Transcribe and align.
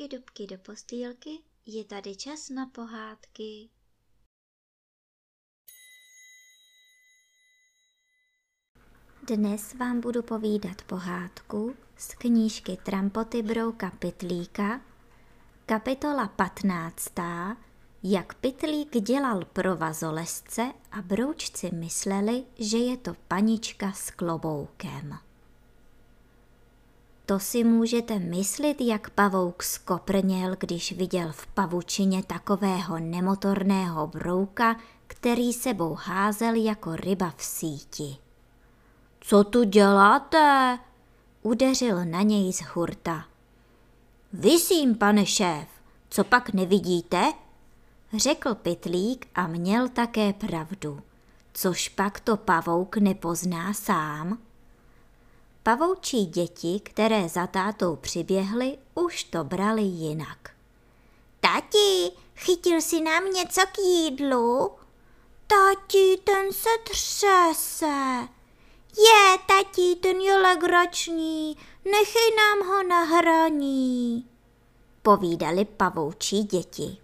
dubky, 0.00 0.16
dubky 0.16 0.46
do 0.46 0.58
postýlky, 0.58 1.30
je 1.66 1.84
tady 1.84 2.16
čas 2.16 2.48
na 2.48 2.66
pohádky. 2.66 3.68
Dnes 9.28 9.74
vám 9.74 10.00
budu 10.00 10.22
povídat 10.22 10.82
pohádku 10.82 11.76
z 11.96 12.14
knížky 12.14 12.76
Trampoty 12.82 13.42
Brouka 13.42 13.90
Pitlíka, 13.90 14.80
kapitola 15.66 16.28
15. 16.28 17.12
Jak 18.02 18.34
Pitlík 18.34 18.96
dělal 18.96 19.44
pro 19.44 19.76
vazolesce 19.76 20.72
a 20.92 21.02
broučci 21.02 21.70
mysleli, 21.74 22.44
že 22.58 22.78
je 22.78 22.96
to 22.96 23.14
panička 23.28 23.92
s 23.92 24.10
kloboukem. 24.10 25.29
To 27.30 27.38
si 27.38 27.64
můžete 27.64 28.18
myslit, 28.18 28.80
jak 28.80 29.10
pavouk 29.10 29.62
skoprněl, 29.62 30.56
když 30.60 30.92
viděl 30.92 31.32
v 31.32 31.46
pavučině 31.46 32.22
takového 32.22 32.98
nemotorného 32.98 34.06
brouka, 34.06 34.76
který 35.06 35.52
sebou 35.52 35.94
házel 35.94 36.54
jako 36.54 36.96
ryba 36.96 37.34
v 37.36 37.44
síti. 37.44 38.16
Co 39.20 39.44
tu 39.44 39.64
děláte? 39.64 40.78
Udeřil 41.42 42.04
na 42.04 42.22
něj 42.22 42.52
z 42.52 42.60
hurta. 42.60 43.24
Vysím, 44.32 44.94
pane 44.94 45.26
šéf, 45.26 45.68
co 46.08 46.24
pak 46.24 46.52
nevidíte? 46.52 47.32
Řekl 48.16 48.54
pitlík 48.54 49.28
a 49.34 49.46
měl 49.46 49.88
také 49.88 50.32
pravdu, 50.32 51.00
což 51.52 51.88
pak 51.88 52.20
to 52.20 52.36
pavouk 52.36 52.96
nepozná 52.96 53.72
sám. 53.72 54.38
Pavoučí 55.62 56.26
děti, 56.26 56.80
které 56.82 57.28
za 57.28 57.46
tátou 57.46 57.96
přiběhly, 57.96 58.78
už 58.94 59.24
to 59.24 59.44
brali 59.44 59.82
jinak. 59.82 60.50
Tati, 61.40 62.12
chytil 62.36 62.80
si 62.80 63.00
nám 63.00 63.30
něco 63.30 63.60
k 63.60 63.78
jídlu? 63.78 64.70
Tati, 65.46 66.20
ten 66.24 66.52
se 66.52 66.68
třese. 66.84 68.28
Je, 68.98 69.38
tati, 69.46 69.96
ten 70.00 70.20
je 70.20 70.38
legrační, 70.38 71.56
nechej 71.84 72.36
nám 72.36 72.68
ho 72.68 72.82
na 72.82 73.04
hraní. 73.04 74.26
Povídali 75.02 75.64
pavoučí 75.64 76.42
děti. 76.42 76.96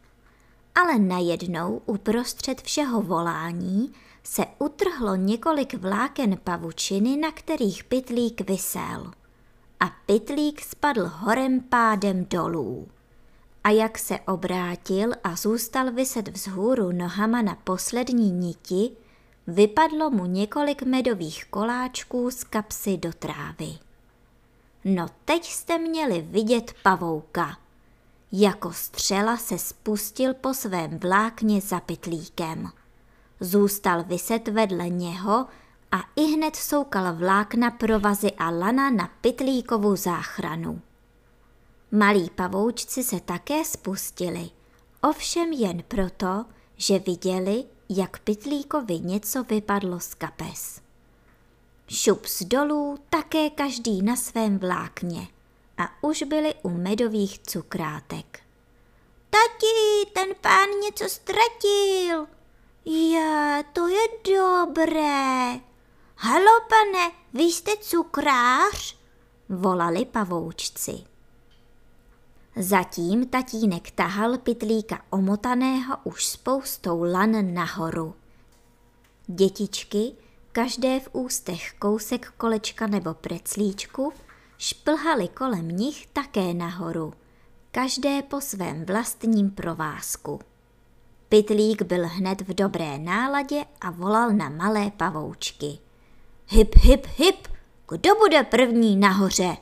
Ale 0.75 0.99
najednou 0.99 1.83
uprostřed 1.87 2.61
všeho 2.61 3.03
volání 3.03 3.95
se 4.27 4.47
utrhlo 4.59 5.17
několik 5.17 5.75
vláken 5.75 6.39
pavučiny, 6.45 7.17
na 7.17 7.33
kterých 7.33 7.85
pytlík 7.85 8.41
vysel. 8.41 9.11
A 9.81 9.91
pytlík 10.07 10.61
spadl 10.61 11.11
horem 11.15 11.61
pádem 11.61 12.27
dolů. 12.31 12.89
A 13.65 13.71
jak 13.71 13.99
se 13.99 14.19
obrátil 14.21 15.13
a 15.25 15.37
zůstal 15.37 15.93
vyset 15.93 16.29
vzhůru 16.29 16.93
nohama 16.93 17.43
na 17.43 17.55
poslední 17.65 18.31
niti, 18.31 18.91
vypadlo 19.47 20.11
mu 20.11 20.27
několik 20.27 20.83
medových 20.83 21.45
koláčků 21.45 22.31
z 22.31 22.45
kapsy 22.45 22.97
do 22.97 23.13
trávy. 23.13 23.79
No 24.85 25.07
teď 25.25 25.45
jste 25.45 25.79
měli 25.79 26.21
vidět 26.21 26.75
pavouka. 26.83 27.59
Jako 28.33 28.73
střela 28.73 29.37
se 29.37 29.59
spustil 29.59 30.35
po 30.35 30.55
svém 30.55 30.99
vlákně 30.99 31.61
za 31.61 31.81
pytlíkem. 31.81 32.71
Zůstal 33.41 34.05
vyset 34.05 34.49
vedle 34.49 34.89
něho 34.89 35.47
a 35.93 35.97
i 36.17 36.25
hned 36.25 36.57
soukal 36.57 37.15
vlákna 37.15 37.71
provazy 37.71 38.33
a 38.33 38.51
lana 38.51 38.91
na 38.91 39.11
pytlíkovou 39.21 39.97
záchranu. 39.97 40.81
Malí 41.93 42.31
pavoučci 42.31 43.05
se 43.05 43.21
také 43.21 43.65
spustili, 43.65 44.51
ovšem 45.03 45.53
jen 45.53 45.83
proto, 45.89 46.45
že 46.77 46.99
viděli, 46.99 47.65
jak 47.89 48.19
pytlíkovi 48.19 48.99
něco 48.99 49.43
vypadlo 49.43 50.01
z 50.01 50.15
kapes. 50.15 50.81
Šup 51.89 52.27
z 52.27 52.43
dolů 52.43 52.99
také 53.11 53.51
každý 53.51 54.03
na 54.03 54.17
svém 54.17 54.59
vlákně 54.59 55.29
a 55.79 56.05
už 56.05 56.23
byli 56.23 56.55
u 56.63 56.71
medových 56.71 57.39
cukrátek. 57.39 58.41
Tati, 59.31 60.11
ten 60.13 60.29
pán 60.41 60.69
něco 60.85 61.05
ztratil, 61.09 62.27
je, 62.87 63.65
to 63.73 63.89
je 63.89 64.07
dobré. 64.25 65.61
Halo, 66.17 66.61
pane, 66.69 67.11
vy 67.35 67.43
jste 67.43 67.77
cukrář? 67.81 68.97
Volali 69.49 70.05
pavoučci. 70.05 70.93
Zatím 72.57 73.27
tatínek 73.27 73.91
tahal 73.91 74.39
pitlíka 74.39 75.03
omotaného 75.11 75.97
už 76.05 76.27
spoustou 76.27 77.03
lan 77.03 77.55
nahoru. 77.55 78.15
Dětičky, 79.27 80.13
každé 80.53 81.01
v 81.01 81.09
ústech 81.13 81.73
kousek 81.79 82.33
kolečka 82.37 82.87
nebo 82.87 83.15
preclíčku, 83.15 84.13
šplhali 84.59 85.29
kolem 85.29 85.69
nich 85.69 86.07
také 86.07 86.55
nahoru, 86.55 87.13
každé 87.71 88.23
po 88.23 88.41
svém 88.41 88.87
vlastním 88.87 89.51
provázku. 89.51 90.41
Pytlík 91.29 91.83
byl 91.83 92.09
hned 92.09 92.41
v 92.41 92.55
dobré 92.55 92.99
náladě 92.99 93.65
a 93.81 93.91
volal 93.91 94.31
na 94.31 94.49
malé 94.49 94.91
pavoučky. 94.91 95.79
Hip, 96.49 96.75
hip, 96.75 97.07
hip, 97.17 97.49
kdo 97.89 98.15
bude 98.15 98.43
první 98.43 98.97
nahoře? 98.97 99.57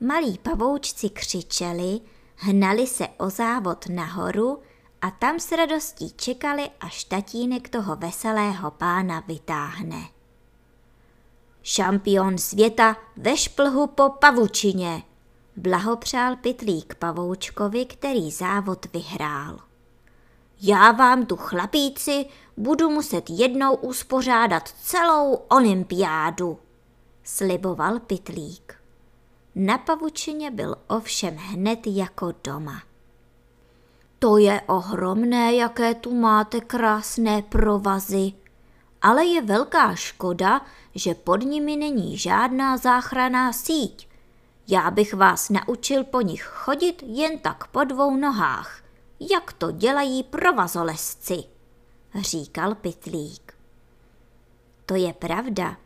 Malí 0.00 0.38
pavoučci 0.38 1.10
křičeli, 1.10 2.00
hnali 2.36 2.86
se 2.86 3.08
o 3.08 3.30
závod 3.30 3.88
nahoru 3.88 4.62
a 5.02 5.10
tam 5.10 5.40
s 5.40 5.52
radostí 5.52 6.12
čekali, 6.16 6.70
až 6.80 7.04
tatínek 7.04 7.68
toho 7.68 7.96
veselého 7.96 8.70
pána 8.70 9.20
vytáhne. 9.26 10.02
Šampion 11.62 12.38
světa 12.38 12.96
ve 13.16 13.36
šplhu 13.36 13.86
po 13.86 14.08
pavučině, 14.08 15.02
blahopřál 15.56 16.36
pytlík 16.36 16.94
pavoučkovi, 16.94 17.86
který 17.86 18.30
závod 18.30 18.86
vyhrál. 18.92 19.71
Já 20.64 20.92
vám 20.92 21.26
tu 21.26 21.36
chlapíci 21.36 22.26
budu 22.56 22.90
muset 22.90 23.30
jednou 23.30 23.74
uspořádat 23.74 24.68
celou 24.68 25.34
olympiádu, 25.34 26.58
sliboval 27.24 28.00
Pitlík. 28.00 28.74
Na 29.54 29.78
pavučině 29.78 30.50
byl 30.50 30.76
ovšem 30.88 31.36
hned 31.36 31.78
jako 31.86 32.34
doma. 32.44 32.82
To 34.18 34.38
je 34.38 34.60
ohromné, 34.66 35.54
jaké 35.54 35.94
tu 35.94 36.14
máte 36.14 36.60
krásné 36.60 37.42
provazy, 37.42 38.32
ale 39.02 39.24
je 39.24 39.42
velká 39.42 39.94
škoda, 39.94 40.60
že 40.94 41.14
pod 41.14 41.42
nimi 41.42 41.76
není 41.76 42.18
žádná 42.18 42.76
záchraná 42.76 43.52
síť. 43.52 44.08
Já 44.68 44.90
bych 44.90 45.14
vás 45.14 45.50
naučil 45.50 46.04
po 46.04 46.20
nich 46.20 46.42
chodit 46.42 47.02
jen 47.06 47.38
tak 47.38 47.66
po 47.66 47.84
dvou 47.84 48.16
nohách 48.16 48.81
jak 49.30 49.52
to 49.52 49.70
dělají 49.70 50.22
provazolesci, 50.22 51.44
říkal 52.20 52.74
Pitlík. 52.74 53.54
To 54.86 54.94
je 54.94 55.12
pravda. 55.12 55.76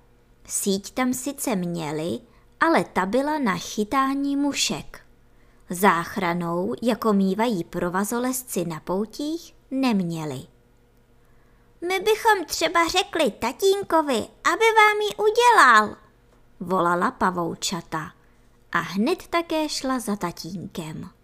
Síť 0.47 0.91
tam 0.91 1.15
sice 1.15 1.57
měli, 1.57 2.21
ale 2.61 2.85
ta 2.85 3.07
byla 3.07 3.39
na 3.39 3.57
chytání 3.57 4.37
mušek. 4.37 5.01
Záchranou, 5.71 6.75
jako 6.83 7.13
mývají 7.13 7.65
provazolesci 7.65 8.65
na 8.65 8.81
poutích, 8.81 9.55
neměli. 9.71 10.47
My 11.89 12.01
bychom 12.01 12.45
třeba 12.47 12.89
řekli 12.89 13.31
tatínkovi, 13.31 14.29
aby 14.45 14.65
vám 14.77 15.01
ji 15.01 15.17
udělal, 15.17 15.97
volala 16.61 17.11
pavoučata 17.11 18.13
a 18.73 18.79
hned 18.79 19.27
také 19.27 19.69
šla 19.69 19.99
za 19.99 20.17
tatínkem. 20.17 21.16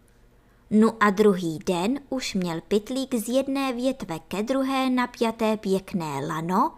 No 0.75 0.97
a 1.01 1.11
druhý 1.11 1.59
den 1.59 2.01
už 2.09 2.35
měl 2.35 2.61
pytlík 2.61 3.15
z 3.15 3.29
jedné 3.29 3.73
větve 3.73 4.19
ke 4.19 4.43
druhé 4.43 4.91
napjaté 4.91 5.57
pěkné 5.57 6.27
lano 6.27 6.75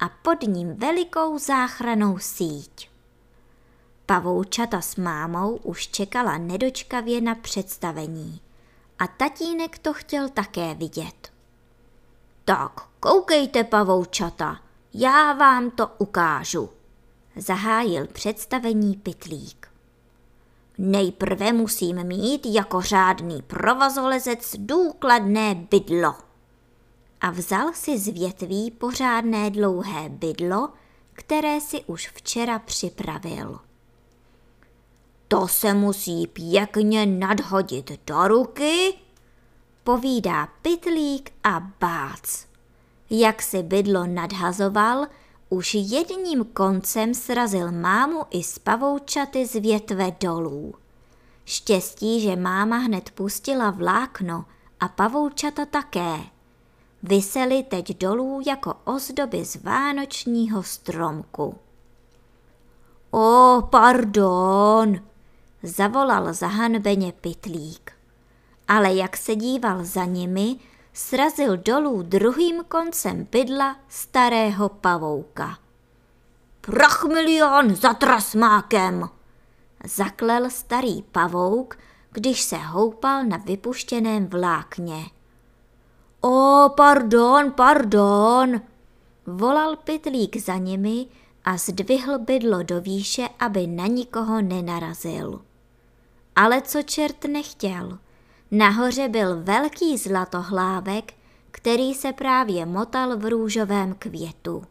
a 0.00 0.08
pod 0.08 0.42
ním 0.42 0.74
velikou 0.74 1.38
záchranou 1.38 2.18
síť. 2.18 2.90
Pavoučata 4.06 4.80
s 4.80 4.96
mámou 4.96 5.56
už 5.56 5.88
čekala 5.88 6.38
nedočkavě 6.38 7.20
na 7.20 7.34
představení 7.34 8.40
a 8.98 9.06
tatínek 9.06 9.78
to 9.78 9.92
chtěl 9.94 10.28
také 10.28 10.74
vidět. 10.74 11.32
Tak, 12.44 12.80
koukejte, 13.00 13.64
pavoučata, 13.64 14.60
já 14.94 15.32
vám 15.32 15.70
to 15.70 15.90
ukážu, 15.98 16.70
zahájil 17.36 18.06
představení 18.06 18.96
pytlík. 18.96 19.75
Nejprve 20.78 21.52
musím 21.52 22.04
mít 22.04 22.46
jako 22.46 22.80
řádný 22.80 23.42
provazolezec 23.42 24.56
důkladné 24.58 25.54
bydlo. 25.54 26.14
A 27.20 27.30
vzal 27.30 27.72
si 27.72 27.98
z 27.98 28.08
větví 28.08 28.70
pořádné 28.70 29.50
dlouhé 29.50 30.08
bydlo, 30.08 30.68
které 31.12 31.60
si 31.60 31.84
už 31.84 32.08
včera 32.08 32.58
připravil. 32.58 33.58
To 35.28 35.48
se 35.48 35.74
musí 35.74 36.26
pěkně 36.26 37.06
nadhodit 37.06 37.92
do 38.06 38.28
ruky, 38.28 38.94
povídá 39.84 40.48
Pitlík 40.62 41.32
a 41.44 41.60
bác. 41.80 42.46
Jak 43.10 43.42
si 43.42 43.62
bydlo 43.62 44.06
nadhazoval, 44.06 45.06
už 45.48 45.74
jedním 45.74 46.44
koncem 46.44 47.14
srazil 47.14 47.72
mámu 47.72 48.22
i 48.30 48.42
z 48.42 48.58
pavoučaty 48.58 49.46
z 49.46 49.60
větve 49.60 50.12
dolů. 50.20 50.74
Štěstí, 51.44 52.20
že 52.20 52.36
máma 52.36 52.76
hned 52.76 53.10
pustila 53.10 53.70
vlákno 53.70 54.44
a 54.80 54.88
pavoučata 54.88 55.64
také. 55.64 56.16
Vysely 57.02 57.62
teď 57.62 57.98
dolů 57.98 58.40
jako 58.46 58.74
ozdoby 58.84 59.44
z 59.44 59.56
vánočního 59.62 60.62
stromku. 60.62 61.58
O, 63.10 63.62
pardon, 63.70 65.00
zavolal 65.62 66.32
zahanbeně 66.32 67.12
pitlík. 67.12 67.92
Ale 68.68 68.94
jak 68.94 69.16
se 69.16 69.36
díval 69.36 69.84
za 69.84 70.04
nimi, 70.04 70.56
srazil 70.96 71.56
dolů 71.56 72.02
druhým 72.02 72.64
koncem 72.64 73.28
bydla 73.32 73.76
starého 73.88 74.68
pavouka. 74.68 75.58
Prach 76.60 77.04
milion 77.04 77.74
za 77.74 77.94
trasmákem! 77.94 79.08
Zaklel 79.84 80.50
starý 80.50 81.02
pavouk, 81.02 81.78
když 82.10 82.42
se 82.42 82.56
houpal 82.56 83.24
na 83.24 83.36
vypuštěném 83.36 84.26
vlákně. 84.26 85.04
O, 86.20 86.68
pardon, 86.76 87.50
pardon, 87.50 88.60
volal 89.26 89.76
pytlík 89.76 90.36
za 90.36 90.56
nimi 90.56 91.06
a 91.44 91.56
zdvihl 91.56 92.18
bydlo 92.18 92.62
do 92.62 92.80
výše, 92.80 93.28
aby 93.38 93.66
na 93.66 93.86
nikoho 93.86 94.40
nenarazil. 94.42 95.42
Ale 96.36 96.62
co 96.62 96.82
čert 96.82 97.24
nechtěl– 97.24 97.98
Nahoře 98.50 99.08
byl 99.08 99.42
velký 99.42 99.98
zlatohlávek, 99.98 101.12
který 101.50 101.94
se 101.94 102.12
právě 102.12 102.66
motal 102.66 103.16
v 103.16 103.30
růžovém 103.30 103.94
květu. 103.94 104.64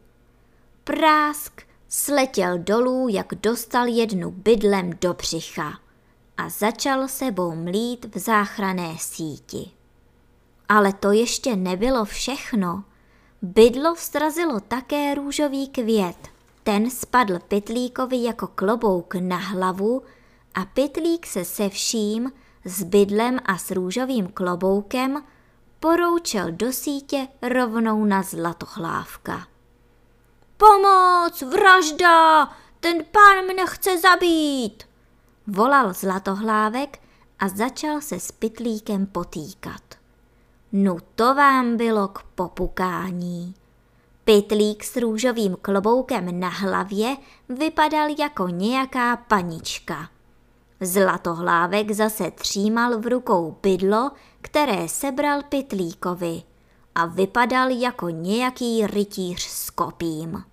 Prásk 0.84 1.62
sletěl 1.88 2.58
dolů, 2.58 3.08
jak 3.08 3.34
dostal 3.34 3.86
jednu 3.86 4.30
bydlem 4.30 4.90
do 5.00 5.14
břicha 5.14 5.78
a 6.36 6.48
začal 6.48 7.08
sebou 7.08 7.54
mlít 7.54 8.14
v 8.14 8.18
záchrané 8.18 8.96
síti. 8.98 9.70
Ale 10.68 10.92
to 10.92 11.12
ještě 11.12 11.56
nebylo 11.56 12.04
všechno. 12.04 12.84
Bydlo 13.42 13.94
vzrazilo 13.94 14.60
také 14.60 15.14
růžový 15.14 15.68
květ. 15.68 16.16
Ten 16.62 16.90
spadl 16.90 17.38
Pytlíkovi 17.48 18.22
jako 18.22 18.46
klobouk 18.46 19.14
na 19.14 19.36
hlavu 19.36 20.02
a 20.54 20.64
Pytlík 20.64 21.26
se 21.26 21.44
se 21.44 21.68
vším, 21.68 22.32
s 22.66 22.82
bydlem 22.82 23.38
a 23.44 23.58
s 23.58 23.70
růžovým 23.70 24.28
kloboukem 24.28 25.22
poroučel 25.80 26.52
do 26.52 26.72
sítě 26.72 27.28
rovnou 27.42 28.04
na 28.04 28.22
zlatohlávka. 28.22 29.46
Pomoc, 30.56 31.42
vražda, 31.42 32.44
ten 32.80 33.04
pán 33.04 33.44
mne 33.44 33.66
chce 33.66 33.98
zabít, 33.98 34.84
volal 35.46 35.92
zlatohlávek 35.92 36.98
a 37.38 37.48
začal 37.48 38.00
se 38.00 38.20
s 38.20 38.32
pytlíkem 38.32 39.06
potýkat. 39.06 39.82
No 40.72 40.96
to 41.14 41.34
vám 41.34 41.76
bylo 41.76 42.08
k 42.08 42.22
popukání. 42.22 43.54
Pytlík 44.24 44.84
s 44.84 44.96
růžovým 44.96 45.56
kloboukem 45.62 46.40
na 46.40 46.48
hlavě 46.48 47.16
vypadal 47.48 48.08
jako 48.18 48.48
nějaká 48.48 49.16
panička– 49.16 50.08
Zlatohlávek 50.80 51.90
zase 51.90 52.30
třímal 52.30 52.98
v 52.98 53.06
rukou 53.06 53.56
bydlo, 53.62 54.10
které 54.40 54.88
sebral 54.88 55.42
Pytlíkovi 55.42 56.42
a 56.94 57.06
vypadal 57.06 57.70
jako 57.70 58.08
nějaký 58.08 58.86
rytíř 58.86 59.42
s 59.42 59.70
kopím. 59.70 60.44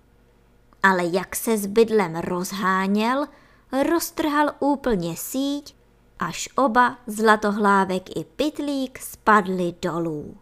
Ale 0.82 1.04
jak 1.04 1.36
se 1.36 1.58
s 1.58 1.66
bydlem 1.66 2.16
rozháněl, 2.16 3.26
roztrhal 3.90 4.52
úplně 4.60 5.16
síť, 5.16 5.76
až 6.18 6.48
oba 6.56 6.98
Zlatohlávek 7.06 8.16
i 8.16 8.24
Pytlík 8.24 8.98
spadli 8.98 9.74
dolů. 9.82 10.36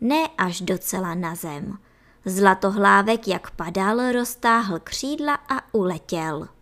Ne 0.00 0.28
až 0.38 0.60
docela 0.60 1.14
na 1.14 1.34
zem. 1.34 1.78
Zlatohlávek, 2.24 3.28
jak 3.28 3.50
padal, 3.50 4.12
roztáhl 4.12 4.78
křídla 4.78 5.34
a 5.34 5.74
uletěl– 5.74 6.48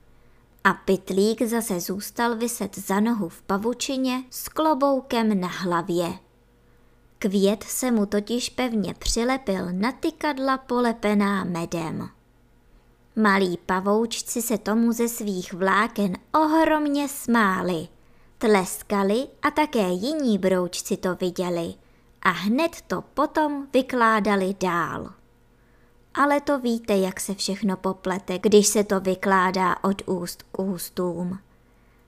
a 0.69 0.75
pytlík 0.75 1.43
zase 1.43 1.81
zůstal 1.81 2.37
vyset 2.37 2.79
za 2.79 3.01
nohu 3.01 3.29
v 3.29 3.43
pavučině 3.43 4.25
s 4.31 4.49
kloboukem 4.49 5.41
na 5.41 5.49
hlavě. 5.49 6.13
Květ 7.19 7.63
se 7.63 7.91
mu 7.91 8.07
totiž 8.07 8.51
pevně 8.51 8.95
přilepil 8.95 9.73
na 9.73 9.93
tykadla 9.93 10.59
polepená 10.59 11.45
medem. 11.45 12.09
Malí 13.17 13.59
pavoučci 13.67 14.43
se 14.43 14.59
tomu 14.59 14.93
ze 14.93 15.09
svých 15.09 15.53
vláken 15.53 16.13
ohromně 16.35 17.09
smáli, 17.09 17.89
tleskali 18.39 19.29
a 19.43 19.51
také 19.51 19.89
jiní 19.89 20.39
broučci 20.39 20.97
to 20.97 21.15
viděli 21.15 21.75
a 22.23 22.31
hned 22.31 22.81
to 22.87 23.03
potom 23.03 23.67
vykládali 23.73 24.55
dál 24.61 25.18
ale 26.19 26.41
to 26.41 26.59
víte, 26.59 26.97
jak 26.97 27.21
se 27.21 27.35
všechno 27.35 27.77
poplete, 27.77 28.39
když 28.39 28.67
se 28.67 28.85
to 28.85 29.01
vykládá 29.01 29.77
od 29.85 30.03
úst 30.07 30.43
k 30.43 30.59
ústům. 30.59 31.39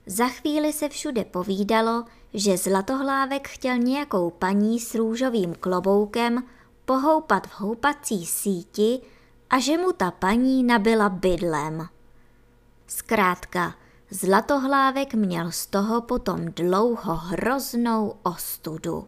Za 0.05 0.27
chvíli 0.27 0.73
se 0.73 0.89
všude 0.89 1.25
povídalo, 1.25 2.05
že 2.33 2.57
Zlatohlávek 2.57 3.47
chtěl 3.47 3.77
nějakou 3.77 4.29
paní 4.29 4.79
s 4.79 4.95
růžovým 4.95 5.55
kloboukem 5.59 6.43
pohoupat 6.85 7.47
v 7.47 7.59
houpací 7.59 8.25
síti 8.25 9.01
a 9.49 9.59
že 9.59 9.77
mu 9.77 9.91
ta 9.91 10.11
paní 10.11 10.63
nabila 10.63 11.09
bydlem. 11.09 11.87
Zkrátka, 12.87 13.75
Zlatohlávek 14.09 15.13
měl 15.13 15.51
z 15.51 15.65
toho 15.65 16.01
potom 16.01 16.45
dlouho 16.45 17.15
hroznou 17.15 18.15
ostudu. 18.23 19.07